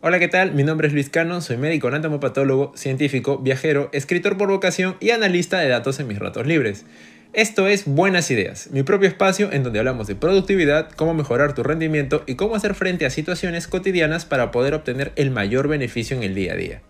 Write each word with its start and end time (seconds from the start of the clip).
Hola, 0.00 0.20
¿qué 0.20 0.28
tal? 0.28 0.52
Mi 0.54 0.62
nombre 0.62 0.86
es 0.86 0.94
Luis 0.94 1.10
Cano, 1.10 1.40
soy 1.40 1.56
médico 1.56 1.88
anatomopatólogo, 1.88 2.72
científico, 2.76 3.38
viajero, 3.38 3.88
escritor 3.92 4.36
por 4.36 4.48
vocación 4.48 4.96
y 5.00 5.10
analista 5.10 5.58
de 5.58 5.66
datos 5.66 5.98
en 5.98 6.06
mis 6.06 6.20
ratos 6.20 6.46
libres. 6.46 6.86
Esto 7.32 7.66
es 7.66 7.84
Buenas 7.84 8.30
Ideas, 8.30 8.70
mi 8.70 8.84
propio 8.84 9.08
espacio 9.08 9.50
en 9.50 9.64
donde 9.64 9.80
hablamos 9.80 10.06
de 10.06 10.14
productividad, 10.14 10.88
cómo 10.92 11.14
mejorar 11.14 11.52
tu 11.56 11.64
rendimiento 11.64 12.22
y 12.28 12.36
cómo 12.36 12.54
hacer 12.54 12.76
frente 12.76 13.06
a 13.06 13.10
situaciones 13.10 13.66
cotidianas 13.66 14.24
para 14.24 14.52
poder 14.52 14.74
obtener 14.74 15.10
el 15.16 15.32
mayor 15.32 15.66
beneficio 15.66 16.16
en 16.16 16.22
el 16.22 16.36
día 16.36 16.52
a 16.52 16.56
día. 16.56 16.80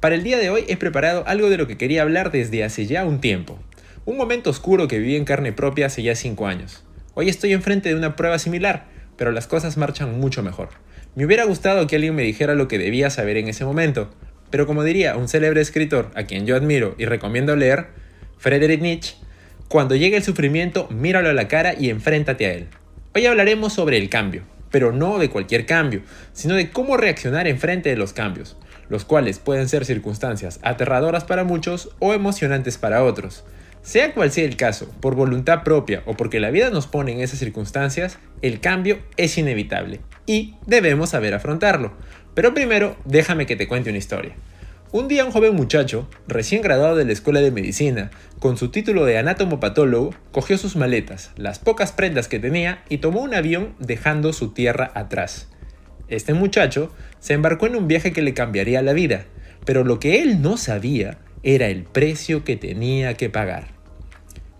Para 0.00 0.14
el 0.14 0.22
día 0.22 0.36
de 0.36 0.50
hoy 0.50 0.64
he 0.68 0.76
preparado 0.76 1.24
algo 1.26 1.48
de 1.48 1.56
lo 1.56 1.66
que 1.66 1.78
quería 1.78 2.02
hablar 2.02 2.32
desde 2.32 2.64
hace 2.64 2.84
ya 2.84 3.06
un 3.06 3.22
tiempo. 3.22 3.58
Un 4.04 4.18
momento 4.18 4.50
oscuro 4.50 4.88
que 4.88 4.98
viví 4.98 5.16
en 5.16 5.24
carne 5.24 5.54
propia 5.54 5.86
hace 5.86 6.02
ya 6.02 6.14
5 6.14 6.46
años. 6.46 6.84
Hoy 7.14 7.30
estoy 7.30 7.54
enfrente 7.54 7.88
de 7.88 7.94
una 7.94 8.14
prueba 8.14 8.38
similar, 8.38 8.88
pero 9.16 9.32
las 9.32 9.46
cosas 9.46 9.78
marchan 9.78 10.20
mucho 10.20 10.42
mejor. 10.42 10.68
Me 11.14 11.26
hubiera 11.26 11.44
gustado 11.44 11.86
que 11.86 11.96
alguien 11.96 12.14
me 12.14 12.22
dijera 12.22 12.54
lo 12.54 12.68
que 12.68 12.78
debía 12.78 13.10
saber 13.10 13.36
en 13.36 13.46
ese 13.46 13.66
momento, 13.66 14.10
pero 14.48 14.66
como 14.66 14.82
diría 14.82 15.14
un 15.14 15.28
célebre 15.28 15.60
escritor 15.60 16.10
a 16.14 16.22
quien 16.22 16.46
yo 16.46 16.56
admiro 16.56 16.94
y 16.96 17.04
recomiendo 17.04 17.54
leer, 17.54 17.88
Friedrich 18.38 18.80
Nietzsche, 18.80 19.16
cuando 19.68 19.94
llegue 19.94 20.16
el 20.16 20.22
sufrimiento, 20.22 20.88
míralo 20.88 21.28
a 21.28 21.34
la 21.34 21.48
cara 21.48 21.74
y 21.78 21.90
enfréntate 21.90 22.46
a 22.46 22.54
él. 22.54 22.68
Hoy 23.14 23.26
hablaremos 23.26 23.74
sobre 23.74 23.98
el 23.98 24.08
cambio, 24.08 24.44
pero 24.70 24.90
no 24.90 25.18
de 25.18 25.28
cualquier 25.28 25.66
cambio, 25.66 26.00
sino 26.32 26.54
de 26.54 26.70
cómo 26.70 26.96
reaccionar 26.96 27.46
en 27.46 27.58
frente 27.58 27.90
de 27.90 27.96
los 27.96 28.14
cambios, 28.14 28.56
los 28.88 29.04
cuales 29.04 29.38
pueden 29.38 29.68
ser 29.68 29.84
circunstancias 29.84 30.60
aterradoras 30.62 31.24
para 31.24 31.44
muchos 31.44 31.90
o 31.98 32.14
emocionantes 32.14 32.78
para 32.78 33.04
otros. 33.04 33.44
Sea 33.82 34.14
cual 34.14 34.30
sea 34.30 34.44
el 34.44 34.56
caso, 34.56 34.88
por 35.00 35.16
voluntad 35.16 35.64
propia 35.64 36.02
o 36.06 36.14
porque 36.14 36.38
la 36.38 36.50
vida 36.50 36.70
nos 36.70 36.86
pone 36.86 37.12
en 37.12 37.20
esas 37.20 37.40
circunstancias, 37.40 38.18
el 38.40 38.60
cambio 38.60 39.00
es 39.16 39.36
inevitable 39.38 40.00
y 40.24 40.54
debemos 40.66 41.10
saber 41.10 41.34
afrontarlo. 41.34 41.92
Pero 42.34 42.54
primero, 42.54 42.96
déjame 43.04 43.44
que 43.44 43.56
te 43.56 43.66
cuente 43.66 43.90
una 43.90 43.98
historia. 43.98 44.34
Un 44.92 45.08
día 45.08 45.24
un 45.24 45.32
joven 45.32 45.56
muchacho, 45.56 46.08
recién 46.28 46.62
graduado 46.62 46.96
de 46.96 47.04
la 47.04 47.12
escuela 47.12 47.40
de 47.40 47.50
medicina, 47.50 48.10
con 48.38 48.56
su 48.56 48.68
título 48.68 49.04
de 49.04 49.18
anatomopatólogo, 49.18 50.14
cogió 50.30 50.58
sus 50.58 50.76
maletas, 50.76 51.32
las 51.36 51.58
pocas 51.58 51.92
prendas 51.92 52.28
que 52.28 52.38
tenía 52.38 52.84
y 52.88 52.98
tomó 52.98 53.22
un 53.22 53.34
avión 53.34 53.74
dejando 53.80 54.32
su 54.32 54.52
tierra 54.52 54.92
atrás. 54.94 55.48
Este 56.08 56.34
muchacho 56.34 56.92
se 57.20 57.32
embarcó 57.32 57.66
en 57.66 57.76
un 57.76 57.88
viaje 57.88 58.12
que 58.12 58.22
le 58.22 58.34
cambiaría 58.34 58.82
la 58.82 58.92
vida, 58.92 59.24
pero 59.64 59.82
lo 59.82 59.98
que 59.98 60.22
él 60.22 60.42
no 60.42 60.56
sabía 60.56 61.18
era 61.42 61.66
el 61.66 61.84
precio 61.84 62.44
que 62.44 62.56
tenía 62.56 63.14
que 63.14 63.30
pagar. 63.30 63.68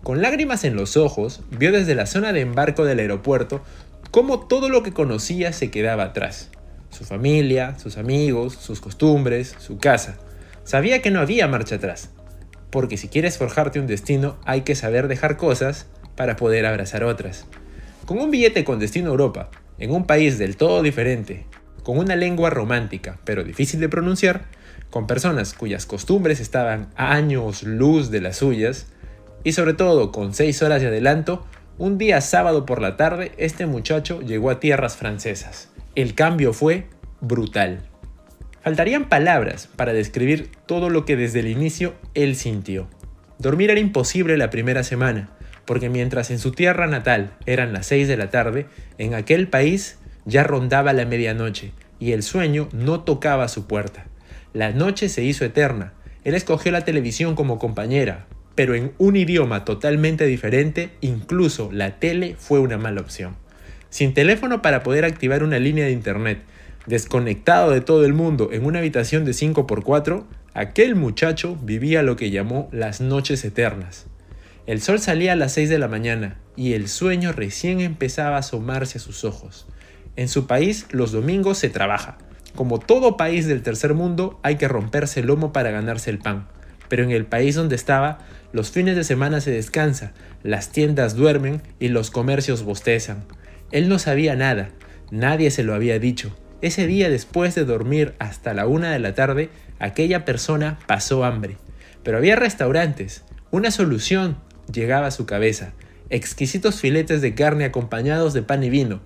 Con 0.03 0.21
lágrimas 0.21 0.65
en 0.65 0.75
los 0.75 0.97
ojos, 0.97 1.41
vio 1.49 1.71
desde 1.71 1.95
la 1.95 2.05
zona 2.05 2.33
de 2.33 2.41
embarco 2.41 2.83
del 2.83 2.99
aeropuerto 2.99 3.61
cómo 4.11 4.41
todo 4.47 4.69
lo 4.69 4.83
que 4.83 4.91
conocía 4.91 5.53
se 5.53 5.71
quedaba 5.71 6.03
atrás. 6.03 6.51
Su 6.89 7.05
familia, 7.05 7.79
sus 7.79 7.97
amigos, 7.97 8.53
sus 8.53 8.81
costumbres, 8.81 9.55
su 9.59 9.77
casa. 9.77 10.19
Sabía 10.65 11.01
que 11.01 11.09
no 11.09 11.19
había 11.19 11.47
marcha 11.47 11.75
atrás, 11.75 12.11
porque 12.69 12.97
si 12.97 13.07
quieres 13.07 13.37
forjarte 13.37 13.79
un 13.79 13.87
destino 13.87 14.37
hay 14.45 14.61
que 14.61 14.75
saber 14.75 15.07
dejar 15.07 15.37
cosas 15.37 15.87
para 16.15 16.35
poder 16.35 16.65
abrazar 16.65 17.03
otras. 17.03 17.45
Con 18.05 18.19
un 18.19 18.29
billete 18.29 18.63
con 18.65 18.79
destino 18.79 19.07
a 19.07 19.11
Europa, 19.11 19.49
en 19.79 19.91
un 19.91 20.05
país 20.05 20.37
del 20.37 20.57
todo 20.57 20.83
diferente, 20.83 21.45
con 21.83 21.97
una 21.97 22.15
lengua 22.15 22.49
romántica 22.49 23.19
pero 23.23 23.43
difícil 23.43 23.79
de 23.79 23.89
pronunciar, 23.89 24.45
con 24.93 25.07
personas 25.07 25.55
cuyas 25.55 25.87
costumbres 25.87 26.39
estaban 26.39 26.91
a 26.95 27.13
años 27.13 27.63
luz 27.63 28.11
de 28.11 28.21
las 28.21 28.37
suyas, 28.37 28.85
y 29.43 29.53
sobre 29.53 29.73
todo 29.73 30.11
con 30.11 30.35
seis 30.35 30.61
horas 30.61 30.83
de 30.83 30.89
adelanto, 30.89 31.47
un 31.79 31.97
día 31.97 32.21
sábado 32.21 32.67
por 32.67 32.79
la 32.79 32.95
tarde 32.95 33.31
este 33.37 33.65
muchacho 33.65 34.21
llegó 34.21 34.51
a 34.51 34.59
tierras 34.59 34.95
francesas. 34.95 35.69
El 35.95 36.13
cambio 36.13 36.53
fue 36.53 36.85
brutal. 37.21 37.79
Faltarían 38.61 39.09
palabras 39.09 39.67
para 39.75 39.93
describir 39.93 40.51
todo 40.67 40.91
lo 40.91 41.05
que 41.05 41.15
desde 41.15 41.39
el 41.39 41.47
inicio 41.47 41.95
él 42.13 42.35
sintió. 42.35 42.87
Dormir 43.39 43.71
era 43.71 43.79
imposible 43.79 44.37
la 44.37 44.51
primera 44.51 44.83
semana, 44.83 45.31
porque 45.65 45.89
mientras 45.89 46.29
en 46.29 46.37
su 46.37 46.51
tierra 46.51 46.85
natal 46.85 47.33
eran 47.47 47.73
las 47.73 47.87
6 47.87 48.07
de 48.07 48.17
la 48.17 48.29
tarde, 48.29 48.67
en 48.99 49.15
aquel 49.15 49.47
país 49.47 49.97
ya 50.25 50.43
rondaba 50.43 50.93
la 50.93 51.07
medianoche 51.07 51.71
y 51.97 52.11
el 52.11 52.21
sueño 52.21 52.69
no 52.73 52.99
tocaba 52.99 53.47
su 53.47 53.65
puerta. 53.65 54.05
La 54.53 54.71
noche 54.71 55.09
se 55.09 55.23
hizo 55.23 55.45
eterna. 55.45 55.93
Él 56.23 56.35
escogió 56.35 56.71
la 56.71 56.85
televisión 56.85 57.33
como 57.33 57.57
compañera, 57.57 58.27
pero 58.53 58.75
en 58.75 58.93
un 58.99 59.15
idioma 59.15 59.65
totalmente 59.65 60.27
diferente, 60.27 60.91
incluso 61.01 61.71
la 61.71 61.99
tele 61.99 62.35
fue 62.37 62.59
una 62.59 62.77
mala 62.77 63.01
opción. 63.01 63.35
Sin 63.89 64.13
teléfono 64.13 64.61
para 64.61 64.83
poder 64.83 65.05
activar 65.05 65.43
una 65.43 65.57
línea 65.57 65.85
de 65.85 65.91
internet, 65.91 66.43
desconectado 66.85 67.71
de 67.71 67.81
todo 67.81 68.05
el 68.05 68.13
mundo 68.13 68.49
en 68.51 68.65
una 68.65 68.77
habitación 68.79 69.25
de 69.25 69.31
5x4, 69.31 70.23
aquel 70.53 70.95
muchacho 70.95 71.57
vivía 71.63 72.03
lo 72.03 72.15
que 72.15 72.29
llamó 72.29 72.69
las 72.71 73.01
noches 73.01 73.43
eternas. 73.45 74.05
El 74.67 74.81
sol 74.81 74.99
salía 74.99 75.33
a 75.33 75.35
las 75.35 75.53
6 75.53 75.69
de 75.69 75.79
la 75.79 75.87
mañana 75.87 76.37
y 76.55 76.73
el 76.73 76.87
sueño 76.87 77.31
recién 77.31 77.81
empezaba 77.81 78.35
a 78.35 78.39
asomarse 78.39 78.99
a 78.99 79.01
sus 79.01 79.23
ojos. 79.23 79.65
En 80.15 80.27
su 80.27 80.45
país 80.45 80.85
los 80.91 81.11
domingos 81.11 81.57
se 81.57 81.69
trabaja, 81.69 82.19
como 82.55 82.79
todo 82.79 83.17
país 83.17 83.47
del 83.47 83.63
tercer 83.63 83.93
mundo, 83.93 84.39
hay 84.43 84.57
que 84.57 84.67
romperse 84.67 85.21
el 85.21 85.27
lomo 85.27 85.51
para 85.51 85.71
ganarse 85.71 86.09
el 86.09 86.19
pan. 86.19 86.47
Pero 86.87 87.03
en 87.03 87.11
el 87.11 87.25
país 87.25 87.55
donde 87.55 87.75
estaba, 87.75 88.19
los 88.51 88.69
fines 88.69 88.95
de 88.95 89.03
semana 89.03 89.41
se 89.41 89.51
descansa, 89.51 90.13
las 90.43 90.69
tiendas 90.69 91.15
duermen 91.15 91.61
y 91.79 91.87
los 91.87 92.11
comercios 92.11 92.63
bostezan. 92.63 93.25
Él 93.71 93.89
no 93.89 93.97
sabía 93.97 94.35
nada, 94.35 94.69
nadie 95.09 95.49
se 95.49 95.63
lo 95.63 95.73
había 95.73 95.97
dicho. 95.97 96.35
Ese 96.61 96.85
día 96.85 97.09
después 97.09 97.55
de 97.55 97.65
dormir 97.65 98.13
hasta 98.19 98.53
la 98.53 98.67
una 98.67 98.91
de 98.91 98.99
la 98.99 99.15
tarde, 99.15 99.49
aquella 99.79 100.23
persona 100.23 100.77
pasó 100.85 101.23
hambre. 101.23 101.57
Pero 102.03 102.17
había 102.17 102.35
restaurantes. 102.35 103.23
Una 103.49 103.71
solución 103.71 104.37
llegaba 104.71 105.07
a 105.07 105.11
su 105.11 105.25
cabeza. 105.25 105.73
Exquisitos 106.09 106.79
filetes 106.79 107.21
de 107.21 107.33
carne 107.33 107.65
acompañados 107.65 108.33
de 108.33 108.43
pan 108.43 108.63
y 108.63 108.69
vino. 108.69 109.01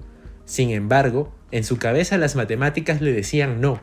Sin 0.47 0.69
embargo, 0.71 1.29
en 1.51 1.65
su 1.65 1.77
cabeza 1.77 2.17
las 2.17 2.37
matemáticas 2.37 3.01
le 3.01 3.11
decían 3.11 3.59
no, 3.59 3.81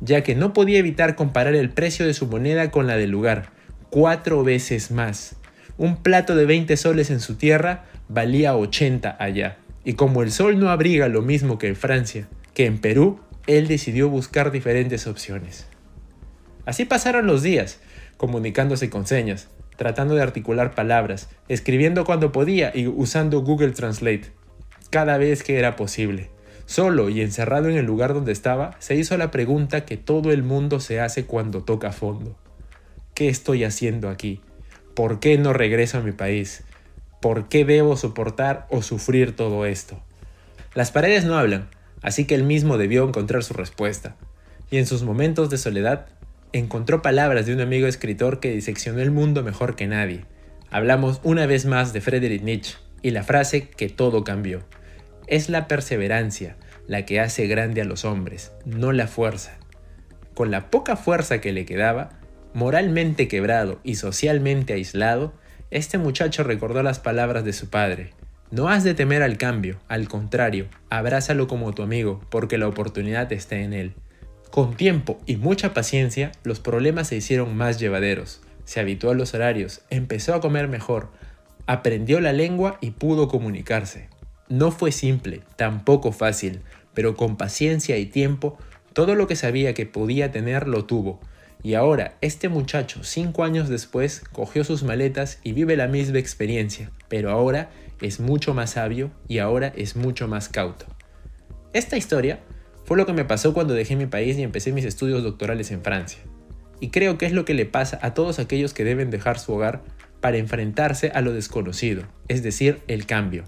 ya 0.00 0.22
que 0.22 0.34
no 0.34 0.54
podía 0.54 0.78
evitar 0.78 1.14
comparar 1.14 1.54
el 1.54 1.68
precio 1.68 2.06
de 2.06 2.14
su 2.14 2.26
moneda 2.26 2.70
con 2.70 2.86
la 2.86 2.96
del 2.96 3.10
lugar, 3.10 3.50
cuatro 3.90 4.42
veces 4.42 4.90
más. 4.90 5.36
Un 5.76 5.96
plato 5.96 6.34
de 6.34 6.46
20 6.46 6.74
soles 6.78 7.10
en 7.10 7.20
su 7.20 7.34
tierra 7.34 7.84
valía 8.08 8.56
80 8.56 9.14
allá. 9.20 9.58
Y 9.84 9.92
como 9.92 10.22
el 10.22 10.32
sol 10.32 10.58
no 10.58 10.70
abriga 10.70 11.08
lo 11.08 11.20
mismo 11.20 11.58
que 11.58 11.68
en 11.68 11.76
Francia, 11.76 12.28
que 12.54 12.64
en 12.64 12.78
Perú, 12.78 13.20
él 13.46 13.68
decidió 13.68 14.08
buscar 14.08 14.50
diferentes 14.50 15.06
opciones. 15.06 15.66
Así 16.64 16.86
pasaron 16.86 17.26
los 17.26 17.42
días, 17.42 17.78
comunicándose 18.16 18.88
con 18.88 19.06
señas, 19.06 19.48
tratando 19.76 20.14
de 20.14 20.22
articular 20.22 20.74
palabras, 20.74 21.28
escribiendo 21.48 22.06
cuando 22.06 22.32
podía 22.32 22.72
y 22.74 22.86
usando 22.86 23.42
Google 23.42 23.72
Translate 23.72 24.32
cada 24.88 25.18
vez 25.18 25.42
que 25.42 25.58
era 25.58 25.76
posible. 25.76 26.30
Solo 26.66 27.08
y 27.08 27.20
encerrado 27.20 27.68
en 27.68 27.76
el 27.76 27.86
lugar 27.86 28.12
donde 28.12 28.32
estaba, 28.32 28.76
se 28.80 28.96
hizo 28.96 29.16
la 29.16 29.30
pregunta 29.30 29.84
que 29.84 29.96
todo 29.96 30.32
el 30.32 30.42
mundo 30.42 30.80
se 30.80 31.00
hace 31.00 31.24
cuando 31.24 31.62
toca 31.62 31.92
fondo. 31.92 32.36
¿Qué 33.14 33.28
estoy 33.28 33.64
haciendo 33.64 34.08
aquí? 34.08 34.40
¿Por 34.94 35.20
qué 35.20 35.38
no 35.38 35.52
regreso 35.52 35.98
a 35.98 36.02
mi 36.02 36.12
país? 36.12 36.64
¿Por 37.20 37.48
qué 37.48 37.64
debo 37.64 37.96
soportar 37.96 38.66
o 38.68 38.82
sufrir 38.82 39.36
todo 39.36 39.64
esto? 39.64 40.00
Las 40.74 40.90
paredes 40.90 41.24
no 41.24 41.38
hablan, 41.38 41.68
así 42.02 42.24
que 42.24 42.34
él 42.34 42.42
mismo 42.42 42.78
debió 42.78 43.06
encontrar 43.06 43.44
su 43.44 43.54
respuesta. 43.54 44.16
Y 44.70 44.78
en 44.78 44.86
sus 44.86 45.04
momentos 45.04 45.50
de 45.50 45.58
soledad, 45.58 46.06
encontró 46.52 47.00
palabras 47.00 47.46
de 47.46 47.54
un 47.54 47.60
amigo 47.60 47.86
escritor 47.86 48.40
que 48.40 48.50
diseccionó 48.50 49.00
el 49.00 49.12
mundo 49.12 49.42
mejor 49.44 49.76
que 49.76 49.86
nadie. 49.86 50.24
Hablamos 50.70 51.20
una 51.22 51.46
vez 51.46 51.64
más 51.64 51.92
de 51.92 52.00
Friedrich 52.00 52.42
Nietzsche 52.42 52.76
y 53.06 53.12
la 53.12 53.22
frase 53.22 53.68
que 53.68 53.88
todo 53.88 54.24
cambió. 54.24 54.64
Es 55.28 55.48
la 55.48 55.68
perseverancia 55.68 56.56
la 56.88 57.06
que 57.06 57.20
hace 57.20 57.46
grande 57.46 57.80
a 57.80 57.84
los 57.84 58.04
hombres, 58.04 58.50
no 58.64 58.90
la 58.90 59.06
fuerza. 59.06 59.58
Con 60.34 60.50
la 60.50 60.70
poca 60.70 60.96
fuerza 60.96 61.40
que 61.40 61.52
le 61.52 61.66
quedaba, 61.66 62.18
moralmente 62.52 63.28
quebrado 63.28 63.78
y 63.84 63.94
socialmente 63.94 64.72
aislado, 64.72 65.32
este 65.70 65.98
muchacho 65.98 66.42
recordó 66.42 66.82
las 66.82 66.98
palabras 66.98 67.44
de 67.44 67.52
su 67.52 67.70
padre. 67.70 68.10
No 68.50 68.68
has 68.68 68.82
de 68.82 68.94
temer 68.94 69.22
al 69.22 69.38
cambio, 69.38 69.78
al 69.86 70.08
contrario, 70.08 70.66
abrázalo 70.90 71.46
como 71.46 71.72
tu 71.74 71.84
amigo, 71.84 72.20
porque 72.28 72.58
la 72.58 72.66
oportunidad 72.66 73.32
está 73.32 73.54
en 73.54 73.72
él. 73.72 73.94
Con 74.50 74.74
tiempo 74.74 75.20
y 75.26 75.36
mucha 75.36 75.74
paciencia, 75.74 76.32
los 76.42 76.58
problemas 76.58 77.06
se 77.06 77.14
hicieron 77.14 77.56
más 77.56 77.78
llevaderos. 77.78 78.40
Se 78.64 78.80
habituó 78.80 79.12
a 79.12 79.14
los 79.14 79.32
horarios, 79.32 79.82
empezó 79.90 80.34
a 80.34 80.40
comer 80.40 80.66
mejor, 80.66 81.10
aprendió 81.66 82.20
la 82.20 82.32
lengua 82.32 82.78
y 82.80 82.92
pudo 82.92 83.28
comunicarse. 83.28 84.08
No 84.48 84.70
fue 84.70 84.92
simple, 84.92 85.40
tampoco 85.56 86.12
fácil, 86.12 86.60
pero 86.94 87.16
con 87.16 87.36
paciencia 87.36 87.98
y 87.98 88.06
tiempo, 88.06 88.56
todo 88.92 89.14
lo 89.14 89.26
que 89.26 89.36
sabía 89.36 89.74
que 89.74 89.86
podía 89.86 90.30
tener 90.30 90.68
lo 90.68 90.84
tuvo. 90.84 91.20
Y 91.62 91.74
ahora, 91.74 92.16
este 92.20 92.48
muchacho, 92.48 93.02
cinco 93.02 93.42
años 93.42 93.68
después, 93.68 94.22
cogió 94.32 94.62
sus 94.62 94.84
maletas 94.84 95.40
y 95.42 95.52
vive 95.52 95.76
la 95.76 95.88
misma 95.88 96.18
experiencia, 96.18 96.90
pero 97.08 97.30
ahora 97.30 97.70
es 98.00 98.20
mucho 98.20 98.54
más 98.54 98.70
sabio 98.70 99.10
y 99.26 99.38
ahora 99.38 99.72
es 99.74 99.96
mucho 99.96 100.28
más 100.28 100.48
cauto. 100.48 100.86
Esta 101.72 101.96
historia 101.96 102.40
Fue 102.84 102.96
lo 102.96 103.04
que 103.04 103.12
me 103.12 103.24
pasó 103.24 103.52
cuando 103.52 103.74
dejé 103.74 103.96
mi 103.96 104.06
país 104.06 104.38
y 104.38 104.44
empecé 104.44 104.70
mis 104.70 104.84
estudios 104.84 105.24
doctorales 105.24 105.72
en 105.72 105.82
Francia. 105.82 106.20
Y 106.78 106.90
creo 106.90 107.18
que 107.18 107.26
es 107.26 107.32
lo 107.32 107.44
que 107.44 107.52
le 107.52 107.66
pasa 107.66 107.98
a 108.00 108.14
todos 108.14 108.38
aquellos 108.38 108.74
que 108.74 108.84
deben 108.84 109.10
dejar 109.10 109.40
su 109.40 109.52
hogar 109.52 109.82
para 110.20 110.38
enfrentarse 110.38 111.10
a 111.14 111.20
lo 111.20 111.32
desconocido, 111.32 112.04
es 112.28 112.42
decir, 112.42 112.82
el 112.88 113.06
cambio. 113.06 113.44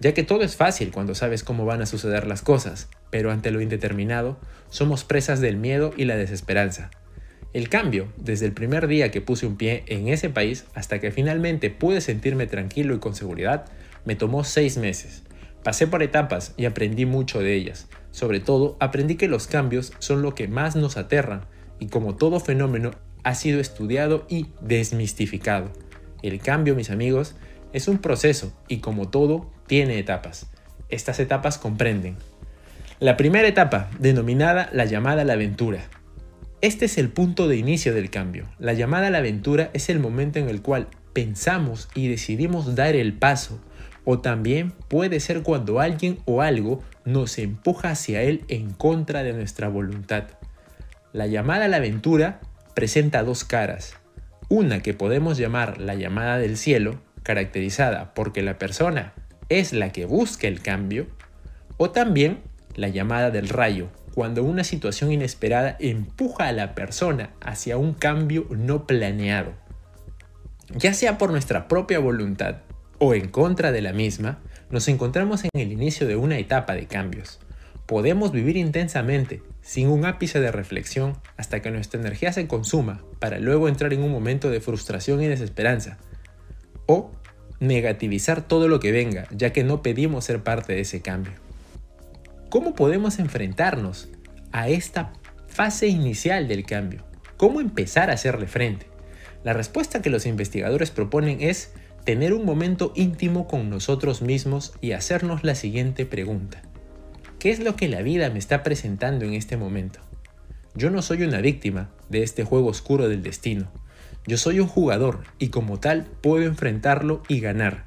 Ya 0.00 0.14
que 0.14 0.22
todo 0.22 0.42
es 0.42 0.56
fácil 0.56 0.92
cuando 0.92 1.14
sabes 1.14 1.42
cómo 1.42 1.64
van 1.64 1.82
a 1.82 1.86
suceder 1.86 2.26
las 2.26 2.42
cosas, 2.42 2.88
pero 3.10 3.32
ante 3.32 3.50
lo 3.50 3.60
indeterminado, 3.60 4.38
somos 4.70 5.04
presas 5.04 5.40
del 5.40 5.56
miedo 5.56 5.92
y 5.96 6.04
la 6.04 6.16
desesperanza. 6.16 6.90
El 7.52 7.68
cambio, 7.68 8.12
desde 8.16 8.46
el 8.46 8.52
primer 8.52 8.86
día 8.86 9.10
que 9.10 9.22
puse 9.22 9.46
un 9.46 9.56
pie 9.56 9.82
en 9.86 10.08
ese 10.08 10.28
país 10.28 10.66
hasta 10.74 11.00
que 11.00 11.10
finalmente 11.10 11.70
pude 11.70 12.00
sentirme 12.00 12.46
tranquilo 12.46 12.94
y 12.94 12.98
con 12.98 13.14
seguridad, 13.14 13.64
me 14.04 14.14
tomó 14.14 14.44
seis 14.44 14.76
meses. 14.76 15.22
Pasé 15.64 15.86
por 15.86 16.02
etapas 16.02 16.54
y 16.56 16.66
aprendí 16.66 17.06
mucho 17.06 17.40
de 17.40 17.54
ellas. 17.54 17.88
Sobre 18.10 18.40
todo, 18.40 18.76
aprendí 18.80 19.16
que 19.16 19.28
los 19.28 19.46
cambios 19.46 19.92
son 19.98 20.22
lo 20.22 20.34
que 20.34 20.46
más 20.46 20.76
nos 20.76 20.96
aterran 20.96 21.46
y 21.80 21.88
como 21.88 22.16
todo 22.16 22.38
fenómeno 22.38 22.92
ha 23.24 23.34
sido 23.34 23.60
estudiado 23.60 24.26
y 24.28 24.46
desmistificado. 24.60 25.72
El 26.22 26.40
cambio, 26.40 26.74
mis 26.74 26.90
amigos, 26.90 27.34
es 27.72 27.88
un 27.88 27.98
proceso 27.98 28.52
y 28.68 28.78
como 28.78 29.08
todo, 29.08 29.50
tiene 29.66 29.98
etapas. 29.98 30.46
Estas 30.88 31.20
etapas 31.20 31.58
comprenden. 31.58 32.16
La 33.00 33.16
primera 33.16 33.46
etapa, 33.46 33.90
denominada 33.98 34.70
la 34.72 34.84
llamada 34.84 35.22
a 35.22 35.24
la 35.24 35.34
aventura. 35.34 35.84
Este 36.60 36.86
es 36.86 36.98
el 36.98 37.10
punto 37.10 37.46
de 37.46 37.56
inicio 37.56 37.94
del 37.94 38.10
cambio. 38.10 38.48
La 38.58 38.72
llamada 38.72 39.06
a 39.06 39.10
la 39.10 39.18
aventura 39.18 39.70
es 39.74 39.88
el 39.88 40.00
momento 40.00 40.40
en 40.40 40.48
el 40.48 40.62
cual 40.62 40.88
pensamos 41.12 41.88
y 41.94 42.08
decidimos 42.08 42.74
dar 42.74 42.96
el 42.96 43.12
paso. 43.12 43.60
O 44.04 44.18
también 44.18 44.72
puede 44.88 45.20
ser 45.20 45.42
cuando 45.42 45.78
alguien 45.78 46.18
o 46.24 46.42
algo 46.42 46.82
nos 47.04 47.38
empuja 47.38 47.90
hacia 47.90 48.22
él 48.22 48.44
en 48.48 48.72
contra 48.72 49.22
de 49.22 49.32
nuestra 49.32 49.68
voluntad. 49.68 50.24
La 51.12 51.26
llamada 51.26 51.66
a 51.66 51.68
la 51.68 51.76
aventura 51.76 52.40
presenta 52.74 53.22
dos 53.22 53.44
caras. 53.44 53.94
Una 54.50 54.80
que 54.80 54.94
podemos 54.94 55.36
llamar 55.36 55.78
la 55.78 55.94
llamada 55.94 56.38
del 56.38 56.56
cielo, 56.56 57.00
caracterizada 57.22 58.14
porque 58.14 58.42
la 58.42 58.58
persona 58.58 59.12
es 59.50 59.74
la 59.74 59.92
que 59.92 60.06
busca 60.06 60.48
el 60.48 60.62
cambio, 60.62 61.06
o 61.76 61.90
también 61.90 62.40
la 62.74 62.88
llamada 62.88 63.30
del 63.30 63.50
rayo, 63.50 63.88
cuando 64.14 64.42
una 64.42 64.64
situación 64.64 65.12
inesperada 65.12 65.76
empuja 65.80 66.48
a 66.48 66.52
la 66.52 66.74
persona 66.74 67.30
hacia 67.42 67.76
un 67.76 67.92
cambio 67.92 68.46
no 68.50 68.86
planeado. 68.86 69.52
Ya 70.74 70.94
sea 70.94 71.18
por 71.18 71.30
nuestra 71.30 71.68
propia 71.68 71.98
voluntad 71.98 72.56
o 72.98 73.14
en 73.14 73.28
contra 73.28 73.70
de 73.70 73.82
la 73.82 73.92
misma, 73.92 74.38
nos 74.70 74.88
encontramos 74.88 75.44
en 75.44 75.50
el 75.60 75.72
inicio 75.72 76.06
de 76.06 76.16
una 76.16 76.38
etapa 76.38 76.74
de 76.74 76.86
cambios. 76.86 77.38
Podemos 77.86 78.32
vivir 78.32 78.56
intensamente, 78.56 79.42
sin 79.68 79.90
un 79.90 80.06
ápice 80.06 80.40
de 80.40 80.50
reflexión, 80.50 81.18
hasta 81.36 81.60
que 81.60 81.70
nuestra 81.70 82.00
energía 82.00 82.32
se 82.32 82.48
consuma, 82.48 83.02
para 83.18 83.38
luego 83.38 83.68
entrar 83.68 83.92
en 83.92 84.02
un 84.02 84.10
momento 84.10 84.48
de 84.48 84.62
frustración 84.62 85.20
y 85.20 85.26
desesperanza. 85.26 85.98
O 86.86 87.12
negativizar 87.60 88.48
todo 88.48 88.66
lo 88.66 88.80
que 88.80 88.92
venga, 88.92 89.28
ya 89.30 89.52
que 89.52 89.64
no 89.64 89.82
pedimos 89.82 90.24
ser 90.24 90.42
parte 90.42 90.72
de 90.72 90.80
ese 90.80 91.02
cambio. 91.02 91.34
¿Cómo 92.48 92.74
podemos 92.74 93.18
enfrentarnos 93.18 94.08
a 94.52 94.70
esta 94.70 95.12
fase 95.48 95.86
inicial 95.88 96.48
del 96.48 96.64
cambio? 96.64 97.04
¿Cómo 97.36 97.60
empezar 97.60 98.08
a 98.08 98.14
hacerle 98.14 98.46
frente? 98.46 98.86
La 99.44 99.52
respuesta 99.52 100.00
que 100.00 100.08
los 100.08 100.24
investigadores 100.24 100.90
proponen 100.90 101.42
es 101.42 101.74
tener 102.04 102.32
un 102.32 102.46
momento 102.46 102.94
íntimo 102.96 103.46
con 103.46 103.68
nosotros 103.68 104.22
mismos 104.22 104.72
y 104.80 104.92
hacernos 104.92 105.44
la 105.44 105.54
siguiente 105.54 106.06
pregunta. 106.06 106.62
¿Qué 107.38 107.50
es 107.50 107.60
lo 107.60 107.76
que 107.76 107.86
la 107.86 108.02
vida 108.02 108.30
me 108.30 108.40
está 108.40 108.64
presentando 108.64 109.24
en 109.24 109.34
este 109.34 109.56
momento? 109.56 110.00
Yo 110.74 110.90
no 110.90 111.02
soy 111.02 111.22
una 111.22 111.40
víctima 111.40 111.88
de 112.08 112.24
este 112.24 112.42
juego 112.42 112.66
oscuro 112.66 113.08
del 113.08 113.22
destino. 113.22 113.70
Yo 114.26 114.36
soy 114.36 114.58
un 114.58 114.66
jugador 114.66 115.20
y 115.38 115.50
como 115.50 115.78
tal 115.78 116.06
puedo 116.20 116.44
enfrentarlo 116.44 117.22
y 117.28 117.38
ganar. 117.38 117.84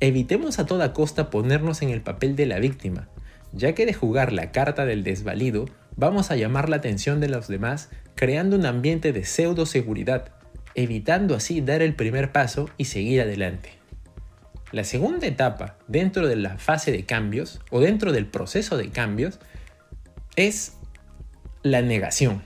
Evitemos 0.00 0.58
a 0.58 0.64
toda 0.64 0.94
costa 0.94 1.28
ponernos 1.28 1.82
en 1.82 1.90
el 1.90 2.00
papel 2.00 2.36
de 2.36 2.46
la 2.46 2.58
víctima, 2.58 3.08
ya 3.52 3.74
que 3.74 3.84
de 3.84 3.92
jugar 3.92 4.32
la 4.32 4.50
carta 4.50 4.86
del 4.86 5.04
desvalido 5.04 5.66
vamos 5.96 6.30
a 6.30 6.36
llamar 6.36 6.70
la 6.70 6.76
atención 6.76 7.20
de 7.20 7.28
los 7.28 7.48
demás 7.48 7.90
creando 8.14 8.56
un 8.56 8.64
ambiente 8.64 9.12
de 9.12 9.26
pseudo 9.26 9.66
seguridad, 9.66 10.30
evitando 10.74 11.34
así 11.34 11.60
dar 11.60 11.82
el 11.82 11.94
primer 11.94 12.32
paso 12.32 12.70
y 12.78 12.86
seguir 12.86 13.20
adelante. 13.20 13.79
La 14.72 14.84
segunda 14.84 15.26
etapa 15.26 15.76
dentro 15.88 16.28
de 16.28 16.36
la 16.36 16.56
fase 16.56 16.92
de 16.92 17.04
cambios 17.04 17.60
o 17.70 17.80
dentro 17.80 18.12
del 18.12 18.26
proceso 18.26 18.76
de 18.76 18.90
cambios 18.90 19.40
es 20.36 20.74
la 21.64 21.82
negación. 21.82 22.42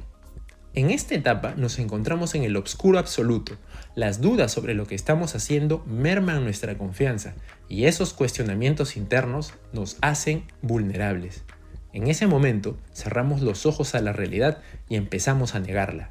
En 0.73 0.91
esta 0.91 1.15
etapa 1.15 1.55
nos 1.57 1.79
encontramos 1.79 2.35
en 2.35 2.43
el 2.43 2.57
obscuro 2.57 2.99
absoluto. 2.99 3.59
Las 3.95 4.23
dudas 4.23 4.51
sobre 4.51 4.73
lo 4.73 4.87
que 4.87 4.95
estamos 4.95 5.35
haciendo 5.35 5.85
merman 5.87 6.43
nuestra 6.43 6.79
confianza 6.79 7.35
y 7.69 7.85
esos 7.85 8.15
cuestionamientos 8.15 8.97
internos 8.97 9.53
nos 9.75 9.99
hacen 10.01 10.45
vulnerables. 10.63 11.45
En 11.93 12.09
ese 12.09 12.27
momento 12.27 12.79
cerramos 12.95 13.43
los 13.43 13.67
ojos 13.67 13.95
a 13.95 14.01
la 14.01 14.15
realidad 14.15 14.63
y 14.89 14.97
empezamos 14.97 15.55
a 15.55 15.61
negarla. 15.61 16.11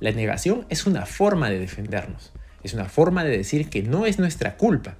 La 0.00 0.10
negación 0.10 0.64
es 0.70 0.86
una 0.86 1.04
forma 1.04 1.50
de 1.50 1.58
defendernos, 1.58 2.32
es 2.64 2.72
una 2.72 2.86
forma 2.86 3.24
de 3.24 3.36
decir 3.36 3.68
que 3.68 3.82
no 3.82 4.06
es 4.06 4.18
nuestra 4.18 4.56
culpa, 4.56 4.96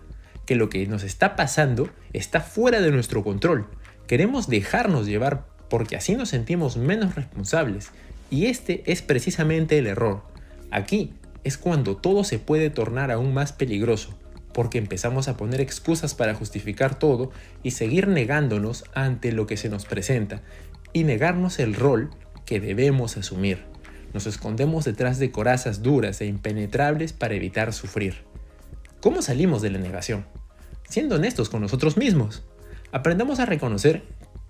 que 0.47 0.57
lo 0.57 0.69
que 0.69 0.87
nos 0.87 1.03
está 1.03 1.37
pasando 1.37 1.91
está 2.13 2.41
fuera 2.41 2.81
de 2.81 2.91
nuestro 2.91 3.23
control. 3.23 3.67
Queremos 4.07 4.49
dejarnos 4.49 5.07
llevar 5.07 5.47
porque 5.69 5.97
así 5.97 6.17
nos 6.17 6.31
sentimos 6.31 6.77
menos 6.77 7.15
responsables 7.15 7.91
y 8.31 8.47
este 8.47 8.83
es 8.91 9.03
precisamente 9.03 9.79
el 9.79 9.87
error. 9.87 10.23
Aquí 10.71 11.15
es 11.45 11.59
cuando 11.59 11.97
todo 11.97 12.25
se 12.25 12.39
puede 12.39 12.71
tornar 12.71 13.11
aún 13.11 13.35
más 13.35 13.53
peligroso, 13.53 14.17
porque 14.53 14.79
empezamos 14.79 15.29
a 15.29 15.37
poner 15.37 15.61
excusas 15.61 16.15
para 16.15 16.35
justificar 16.35 16.99
todo 16.99 17.31
y 17.63 17.73
seguir 17.73 18.09
negándonos 18.09 18.85
ante 18.95 19.33
lo 19.33 19.47
que 19.47 19.57
se 19.57 19.69
nos 19.69 19.85
presenta 19.85 20.43
y 20.93 21.05
negarnos 21.05 21.59
el 21.59 21.75
rol 21.75 22.11
que 22.45 22.61
debemos 22.61 23.17
asumir. 23.17 23.65
Nos 24.13 24.27
escondemos 24.27 24.85
detrás 24.85 25.19
de 25.19 25.31
corazas 25.31 25.83
duras 25.83 26.21
e 26.21 26.27
impenetrables 26.27 27.13
para 27.13 27.35
evitar 27.35 27.73
sufrir. 27.73 28.25
¿Cómo 29.01 29.23
salimos 29.23 29.63
de 29.63 29.71
la 29.71 29.79
negación? 29.79 30.27
Siendo 30.87 31.15
honestos 31.15 31.49
con 31.49 31.63
nosotros 31.63 31.97
mismos. 31.97 32.43
Aprendamos 32.93 33.41
a 33.41 33.47
reconocer 33.47 34.03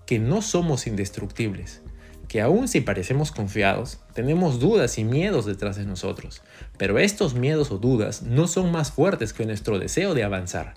que 0.05 0.19
no 0.19 0.41
somos 0.41 0.87
indestructibles, 0.87 1.81
que 2.27 2.41
aun 2.41 2.67
si 2.67 2.81
parecemos 2.81 3.31
confiados, 3.31 3.99
tenemos 4.13 4.59
dudas 4.59 4.97
y 4.97 5.05
miedos 5.05 5.45
detrás 5.45 5.77
de 5.77 5.85
nosotros, 5.85 6.41
pero 6.77 6.99
estos 6.99 7.33
miedos 7.33 7.71
o 7.71 7.77
dudas 7.77 8.23
no 8.23 8.45
son 8.45 8.73
más 8.73 8.91
fuertes 8.91 9.31
que 9.31 9.45
nuestro 9.45 9.79
deseo 9.79 10.13
de 10.13 10.25
avanzar. 10.25 10.73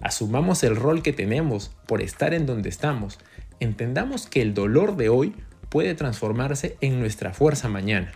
Asumamos 0.00 0.64
el 0.64 0.74
rol 0.74 1.02
que 1.02 1.12
tenemos 1.12 1.70
por 1.86 2.00
estar 2.00 2.32
en 2.32 2.46
donde 2.46 2.70
estamos, 2.70 3.18
entendamos 3.60 4.26
que 4.26 4.40
el 4.40 4.54
dolor 4.54 4.96
de 4.96 5.10
hoy 5.10 5.34
puede 5.68 5.94
transformarse 5.94 6.78
en 6.80 6.98
nuestra 6.98 7.34
fuerza 7.34 7.68
mañana. 7.68 8.12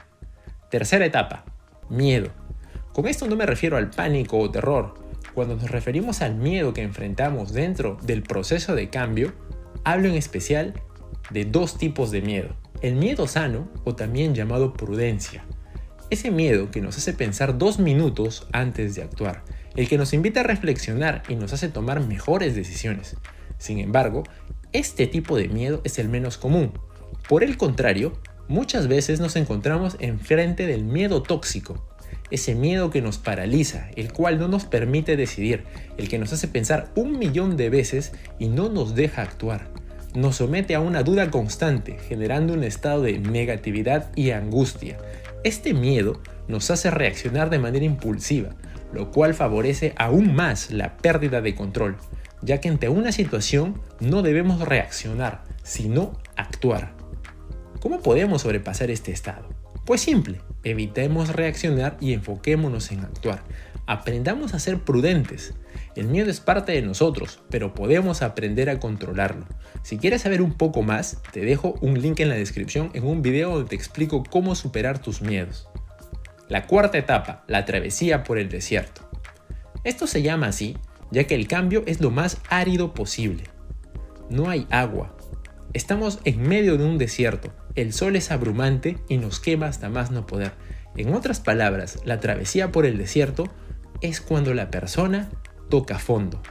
Tercera 0.70 1.04
etapa, 1.04 1.44
miedo. 1.90 2.30
Con 2.94 3.08
esto 3.08 3.26
no 3.26 3.37
me 3.37 3.44
refiero 3.44 3.76
al 3.76 3.90
pánico 3.90 4.38
o 4.38 4.50
terror. 4.50 5.01
Cuando 5.34 5.56
nos 5.56 5.70
referimos 5.70 6.22
al 6.22 6.34
miedo 6.34 6.74
que 6.74 6.82
enfrentamos 6.82 7.52
dentro 7.52 7.98
del 8.02 8.22
proceso 8.22 8.74
de 8.74 8.90
cambio, 8.90 9.32
hablo 9.84 10.08
en 10.08 10.14
especial 10.14 10.74
de 11.30 11.44
dos 11.44 11.78
tipos 11.78 12.10
de 12.10 12.22
miedo 12.22 12.56
el 12.82 12.96
miedo 12.96 13.28
sano, 13.28 13.68
o 13.84 13.94
también 13.94 14.34
llamado 14.34 14.74
prudencia. 14.74 15.44
Ese 16.10 16.30
miedo 16.30 16.70
que 16.70 16.80
nos 16.80 16.98
hace 16.98 17.12
pensar 17.12 17.56
dos 17.56 17.78
minutos 17.78 18.48
antes 18.52 18.96
de 18.96 19.02
actuar, 19.02 19.44
el 19.76 19.88
que 19.88 19.96
nos 19.96 20.12
invita 20.12 20.40
a 20.40 20.42
reflexionar 20.44 21.22
y 21.28 21.36
nos 21.36 21.52
hace 21.52 21.68
tomar 21.68 22.04
mejores 22.04 22.54
decisiones. 22.54 23.16
Sin 23.56 23.78
embargo, 23.78 24.24
este 24.72 25.06
tipo 25.06 25.36
de 25.36 25.48
miedo 25.48 25.80
es 25.84 25.98
el 25.98 26.08
menos 26.08 26.36
común. 26.36 26.72
Por 27.28 27.44
el 27.44 27.56
contrario, 27.56 28.18
muchas 28.48 28.88
veces 28.88 29.20
nos 29.20 29.36
encontramos 29.36 29.96
enfrente 30.00 30.66
del 30.66 30.84
miedo 30.84 31.22
tóxico, 31.22 31.86
ese 32.31 32.54
miedo 32.54 32.90
que 32.90 33.02
nos 33.02 33.19
paraliza, 33.19 33.88
el 33.97 34.12
cual 34.12 34.38
no 34.38 34.49
nos 34.49 34.64
permite 34.64 35.16
decidir, 35.16 35.64
el 35.99 36.09
que 36.09 36.19
nos 36.19 36.33
hace 36.33 36.49
pensar 36.49 36.90
un 36.95 37.19
millón 37.19 37.57
de 37.57 37.71
veces 37.71 38.12
y 38.38 38.49
no 38.49 38.69
nos 38.69 38.95
deja 38.95 39.23
actuar 39.23 39.71
nos 40.14 40.37
somete 40.37 40.75
a 40.75 40.81
una 40.81 41.02
duda 41.02 41.31
constante, 41.31 41.99
generando 42.09 42.52
un 42.52 42.64
estado 42.64 43.02
de 43.02 43.19
negatividad 43.19 44.11
y 44.14 44.31
angustia. 44.31 44.99
Este 45.42 45.75
miedo 45.75 46.21
nos 46.49 46.71
hace 46.71 46.90
reaccionar 46.90 47.50
de 47.50 47.59
manera 47.59 47.85
impulsiva, 47.85 48.50
lo 48.92 49.11
cual 49.11 49.35
favorece 49.35 49.95
aún 49.97 50.35
más 50.35 50.71
la 50.71 50.97
pérdida 50.99 51.40
de 51.40 51.54
control, 51.54 51.97
ya 52.42 52.61
que 52.61 52.69
ante 52.69 52.88
una 52.88 53.12
situación 53.12 53.81
no 54.00 54.23
debemos 54.23 54.61
reaccionar, 54.61 55.45
sino 55.62 56.19
actuar. 56.37 56.92
¿Cómo 57.81 58.00
podemos 58.00 58.42
sobrepasar 58.42 58.90
este 58.90 59.12
estado? 59.12 59.51
Pues 59.84 60.00
simple, 60.00 60.40
evitemos 60.64 61.30
reaccionar 61.30 61.96
y 62.00 62.12
enfoquémonos 62.12 62.92
en 62.92 63.00
actuar. 63.00 63.42
Aprendamos 63.86 64.54
a 64.54 64.58
ser 64.58 64.78
prudentes. 64.78 65.54
El 65.96 66.06
miedo 66.06 66.30
es 66.30 66.40
parte 66.40 66.72
de 66.72 66.82
nosotros, 66.82 67.40
pero 67.50 67.74
podemos 67.74 68.22
aprender 68.22 68.70
a 68.70 68.78
controlarlo. 68.78 69.46
Si 69.82 69.98
quieres 69.98 70.22
saber 70.22 70.40
un 70.40 70.54
poco 70.54 70.82
más, 70.82 71.18
te 71.32 71.40
dejo 71.40 71.74
un 71.80 72.00
link 72.00 72.20
en 72.20 72.28
la 72.28 72.36
descripción 72.36 72.90
en 72.94 73.04
un 73.04 73.22
video 73.22 73.50
donde 73.50 73.70
te 73.70 73.76
explico 73.76 74.22
cómo 74.22 74.54
superar 74.54 75.00
tus 75.00 75.20
miedos. 75.20 75.68
La 76.48 76.66
cuarta 76.66 76.98
etapa, 76.98 77.44
la 77.48 77.64
travesía 77.64 78.24
por 78.24 78.38
el 78.38 78.48
desierto. 78.48 79.08
Esto 79.84 80.06
se 80.06 80.22
llama 80.22 80.46
así 80.46 80.76
ya 81.12 81.24
que 81.24 81.34
el 81.34 81.46
cambio 81.46 81.84
es 81.86 82.00
lo 82.00 82.10
más 82.10 82.38
árido 82.48 82.94
posible. 82.94 83.44
No 84.30 84.48
hay 84.48 84.66
agua. 84.70 85.14
Estamos 85.74 86.18
en 86.24 86.42
medio 86.42 86.78
de 86.78 86.84
un 86.84 86.98
desierto. 86.98 87.52
El 87.74 87.92
sol 87.92 88.16
es 88.16 88.30
abrumante 88.30 88.98
y 89.08 89.16
nos 89.16 89.40
quema 89.40 89.66
hasta 89.66 89.88
más 89.88 90.10
no 90.10 90.26
poder. 90.26 90.52
En 90.96 91.14
otras 91.14 91.40
palabras, 91.40 92.00
la 92.04 92.20
travesía 92.20 92.70
por 92.70 92.84
el 92.84 92.98
desierto 92.98 93.48
es 94.02 94.20
cuando 94.20 94.52
la 94.52 94.70
persona 94.70 95.30
toca 95.70 95.98
fondo. 95.98 96.42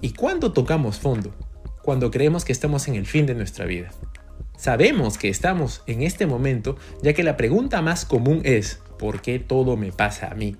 ¿Y 0.00 0.14
cuándo 0.14 0.52
tocamos 0.52 0.98
fondo? 0.98 1.32
Cuando 1.82 2.10
creemos 2.10 2.44
que 2.44 2.52
estamos 2.52 2.88
en 2.88 2.96
el 2.96 3.06
fin 3.06 3.26
de 3.26 3.34
nuestra 3.34 3.66
vida. 3.66 3.90
Sabemos 4.56 5.16
que 5.16 5.28
estamos 5.28 5.82
en 5.86 6.02
este 6.02 6.26
momento 6.26 6.76
ya 7.02 7.12
que 7.12 7.22
la 7.22 7.36
pregunta 7.36 7.82
más 7.82 8.04
común 8.04 8.40
es, 8.44 8.80
¿por 8.98 9.20
qué 9.20 9.38
todo 9.38 9.76
me 9.76 9.92
pasa 9.92 10.28
a 10.28 10.34
mí? 10.34 10.56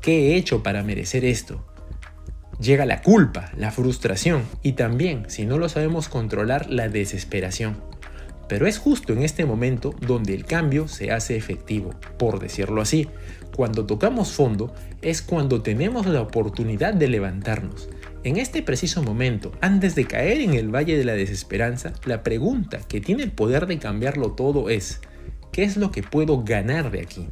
¿Qué 0.00 0.32
he 0.32 0.36
hecho 0.36 0.62
para 0.62 0.82
merecer 0.82 1.24
esto? 1.24 1.64
Llega 2.60 2.84
la 2.84 3.02
culpa, 3.02 3.50
la 3.56 3.70
frustración 3.70 4.42
y 4.62 4.72
también, 4.72 5.24
si 5.28 5.46
no 5.46 5.58
lo 5.58 5.68
sabemos 5.68 6.08
controlar, 6.08 6.68
la 6.68 6.88
desesperación. 6.88 7.76
Pero 8.50 8.66
es 8.66 8.78
justo 8.78 9.12
en 9.12 9.22
este 9.22 9.46
momento 9.46 9.94
donde 10.00 10.34
el 10.34 10.44
cambio 10.44 10.88
se 10.88 11.12
hace 11.12 11.36
efectivo, 11.36 11.94
por 12.18 12.40
decirlo 12.40 12.82
así. 12.82 13.08
Cuando 13.54 13.86
tocamos 13.86 14.32
fondo 14.32 14.74
es 15.02 15.22
cuando 15.22 15.62
tenemos 15.62 16.06
la 16.06 16.20
oportunidad 16.20 16.92
de 16.92 17.06
levantarnos. 17.06 17.88
En 18.24 18.38
este 18.38 18.64
preciso 18.64 19.04
momento, 19.04 19.52
antes 19.60 19.94
de 19.94 20.04
caer 20.04 20.40
en 20.40 20.54
el 20.54 20.74
valle 20.74 20.98
de 20.98 21.04
la 21.04 21.12
desesperanza, 21.12 21.92
la 22.04 22.24
pregunta 22.24 22.80
que 22.88 23.00
tiene 23.00 23.22
el 23.22 23.30
poder 23.30 23.68
de 23.68 23.78
cambiarlo 23.78 24.32
todo 24.32 24.68
es, 24.68 25.00
¿qué 25.52 25.62
es 25.62 25.76
lo 25.76 25.92
que 25.92 26.02
puedo 26.02 26.42
ganar 26.42 26.90
de 26.90 27.02
aquí? 27.02 27.28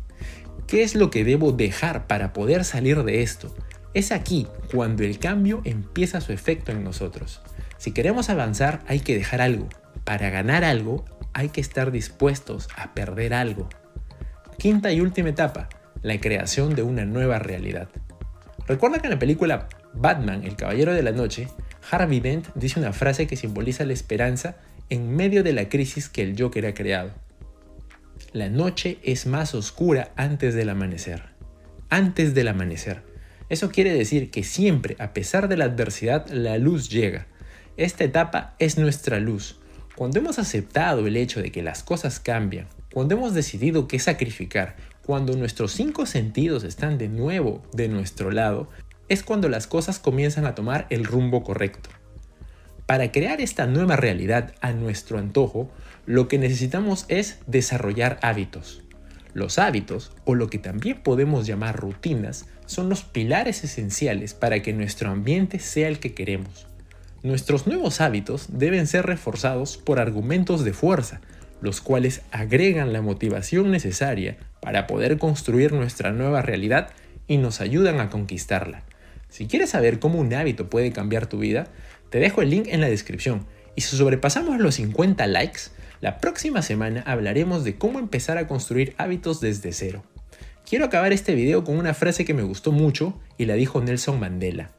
¿Qué 0.68 0.84
es 0.84 0.94
lo 0.94 1.10
que 1.10 1.24
debo 1.24 1.50
dejar 1.50 2.06
para 2.06 2.32
poder 2.32 2.64
salir 2.64 3.02
de 3.02 3.22
esto? 3.22 3.52
Es 3.92 4.12
aquí 4.12 4.46
cuando 4.72 5.02
el 5.02 5.18
cambio 5.18 5.62
empieza 5.64 6.20
su 6.20 6.32
efecto 6.32 6.70
en 6.70 6.84
nosotros. 6.84 7.40
Si 7.76 7.90
queremos 7.90 8.30
avanzar 8.30 8.84
hay 8.86 9.00
que 9.00 9.16
dejar 9.16 9.40
algo, 9.40 9.68
para 10.08 10.30
ganar 10.30 10.64
algo 10.64 11.04
hay 11.34 11.50
que 11.50 11.60
estar 11.60 11.92
dispuestos 11.92 12.70
a 12.74 12.94
perder 12.94 13.34
algo. 13.34 13.68
Quinta 14.56 14.90
y 14.90 15.02
última 15.02 15.28
etapa, 15.28 15.68
la 16.00 16.18
creación 16.18 16.74
de 16.74 16.82
una 16.82 17.04
nueva 17.04 17.38
realidad. 17.38 17.90
Recuerda 18.66 19.00
que 19.00 19.08
en 19.08 19.12
la 19.12 19.18
película 19.18 19.68
Batman, 19.92 20.44
el 20.44 20.56
Caballero 20.56 20.94
de 20.94 21.02
la 21.02 21.12
Noche, 21.12 21.48
Harvey 21.90 22.20
Dent 22.20 22.46
dice 22.54 22.80
una 22.80 22.94
frase 22.94 23.26
que 23.26 23.36
simboliza 23.36 23.84
la 23.84 23.92
esperanza 23.92 24.56
en 24.88 25.14
medio 25.14 25.42
de 25.42 25.52
la 25.52 25.68
crisis 25.68 26.08
que 26.08 26.22
el 26.22 26.40
Joker 26.40 26.64
ha 26.64 26.72
creado. 26.72 27.10
La 28.32 28.48
noche 28.48 29.00
es 29.02 29.26
más 29.26 29.54
oscura 29.54 30.12
antes 30.16 30.54
del 30.54 30.70
amanecer. 30.70 31.24
Antes 31.90 32.32
del 32.32 32.48
amanecer. 32.48 33.02
Eso 33.50 33.70
quiere 33.70 33.92
decir 33.92 34.30
que 34.30 34.42
siempre, 34.42 34.96
a 35.00 35.12
pesar 35.12 35.48
de 35.48 35.58
la 35.58 35.66
adversidad, 35.66 36.26
la 36.28 36.56
luz 36.56 36.88
llega. 36.88 37.26
Esta 37.76 38.04
etapa 38.04 38.56
es 38.58 38.78
nuestra 38.78 39.20
luz, 39.20 39.57
cuando 39.98 40.20
hemos 40.20 40.38
aceptado 40.38 41.08
el 41.08 41.16
hecho 41.16 41.42
de 41.42 41.50
que 41.50 41.60
las 41.60 41.82
cosas 41.82 42.20
cambian, 42.20 42.68
cuando 42.94 43.16
hemos 43.16 43.34
decidido 43.34 43.88
qué 43.88 43.98
sacrificar, 43.98 44.76
cuando 45.04 45.36
nuestros 45.36 45.72
cinco 45.72 46.06
sentidos 46.06 46.62
están 46.62 46.98
de 46.98 47.08
nuevo 47.08 47.64
de 47.72 47.88
nuestro 47.88 48.30
lado, 48.30 48.68
es 49.08 49.24
cuando 49.24 49.48
las 49.48 49.66
cosas 49.66 49.98
comienzan 49.98 50.46
a 50.46 50.54
tomar 50.54 50.86
el 50.90 51.04
rumbo 51.04 51.42
correcto. 51.42 51.90
Para 52.86 53.10
crear 53.10 53.40
esta 53.40 53.66
nueva 53.66 53.96
realidad 53.96 54.54
a 54.60 54.70
nuestro 54.70 55.18
antojo, 55.18 55.68
lo 56.06 56.28
que 56.28 56.38
necesitamos 56.38 57.04
es 57.08 57.40
desarrollar 57.48 58.20
hábitos. 58.22 58.84
Los 59.34 59.58
hábitos, 59.58 60.12
o 60.24 60.36
lo 60.36 60.48
que 60.48 60.58
también 60.58 61.02
podemos 61.02 61.44
llamar 61.44 61.74
rutinas, 61.74 62.46
son 62.66 62.88
los 62.88 63.02
pilares 63.02 63.64
esenciales 63.64 64.32
para 64.32 64.62
que 64.62 64.72
nuestro 64.72 65.10
ambiente 65.10 65.58
sea 65.58 65.88
el 65.88 65.98
que 65.98 66.14
queremos. 66.14 66.67
Nuestros 67.24 67.66
nuevos 67.66 68.00
hábitos 68.00 68.46
deben 68.48 68.86
ser 68.86 69.06
reforzados 69.06 69.76
por 69.76 69.98
argumentos 69.98 70.64
de 70.64 70.72
fuerza, 70.72 71.20
los 71.60 71.80
cuales 71.80 72.22
agregan 72.30 72.92
la 72.92 73.02
motivación 73.02 73.72
necesaria 73.72 74.38
para 74.60 74.86
poder 74.86 75.18
construir 75.18 75.72
nuestra 75.72 76.12
nueva 76.12 76.42
realidad 76.42 76.90
y 77.26 77.38
nos 77.38 77.60
ayudan 77.60 77.98
a 77.98 78.08
conquistarla. 78.08 78.84
Si 79.28 79.48
quieres 79.48 79.70
saber 79.70 79.98
cómo 79.98 80.20
un 80.20 80.32
hábito 80.32 80.70
puede 80.70 80.92
cambiar 80.92 81.26
tu 81.26 81.38
vida, 81.38 81.66
te 82.08 82.20
dejo 82.20 82.40
el 82.40 82.50
link 82.50 82.68
en 82.68 82.80
la 82.80 82.88
descripción. 82.88 83.46
Y 83.74 83.80
si 83.80 83.96
sobrepasamos 83.96 84.60
los 84.60 84.76
50 84.76 85.26
likes, 85.26 85.62
la 86.00 86.18
próxima 86.18 86.62
semana 86.62 87.02
hablaremos 87.04 87.64
de 87.64 87.76
cómo 87.76 87.98
empezar 87.98 88.38
a 88.38 88.46
construir 88.46 88.94
hábitos 88.96 89.40
desde 89.40 89.72
cero. 89.72 90.04
Quiero 90.68 90.84
acabar 90.84 91.12
este 91.12 91.34
video 91.34 91.64
con 91.64 91.78
una 91.78 91.94
frase 91.94 92.24
que 92.24 92.34
me 92.34 92.42
gustó 92.42 92.70
mucho 92.70 93.18
y 93.36 93.46
la 93.46 93.54
dijo 93.54 93.80
Nelson 93.80 94.20
Mandela. 94.20 94.70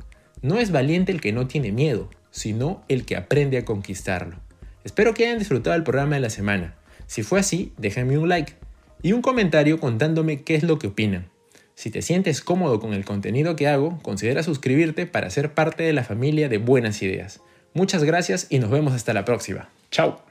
No 0.41 0.57
es 0.57 0.71
valiente 0.71 1.11
el 1.11 1.19
que 1.19 1.33
no 1.33 1.47
tiene 1.47 1.71
miedo, 1.73 2.09
sino 2.31 2.83
el 2.87 3.05
que 3.05 3.15
aprende 3.15 3.57
a 3.57 3.65
conquistarlo. 3.65 4.37
Espero 4.83 5.13
que 5.13 5.25
hayan 5.25 5.39
disfrutado 5.39 5.75
el 5.75 5.83
programa 5.83 6.15
de 6.15 6.21
la 6.21 6.29
semana. 6.29 6.75
Si 7.07 7.23
fue 7.23 7.39
así, 7.39 7.73
déjenme 7.77 8.17
un 8.17 8.29
like 8.29 8.53
y 9.01 9.13
un 9.13 9.21
comentario 9.21 9.79
contándome 9.79 10.43
qué 10.43 10.55
es 10.55 10.63
lo 10.63 10.79
que 10.79 10.87
opinan. 10.87 11.29
Si 11.75 11.91
te 11.91 12.01
sientes 12.01 12.41
cómodo 12.41 12.79
con 12.79 12.93
el 12.93 13.05
contenido 13.05 13.55
que 13.55 13.67
hago, 13.67 13.99
considera 14.01 14.43
suscribirte 14.43 15.05
para 15.05 15.29
ser 15.29 15.53
parte 15.53 15.83
de 15.83 15.93
la 15.93 16.03
familia 16.03 16.49
de 16.49 16.57
buenas 16.57 17.01
ideas. 17.01 17.41
Muchas 17.73 18.03
gracias 18.03 18.47
y 18.49 18.59
nos 18.59 18.69
vemos 18.69 18.93
hasta 18.93 19.13
la 19.13 19.25
próxima. 19.25 19.69
Chao. 19.89 20.28